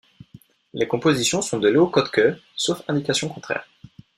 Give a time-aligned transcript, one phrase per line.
[0.73, 3.67] Les compositions sont de Leo Kottke, sauf indication contraire.